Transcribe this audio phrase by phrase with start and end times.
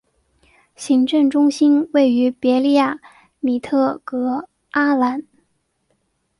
[0.75, 2.97] 行政中心位于别利亚
[3.39, 5.27] 米特格阿兰。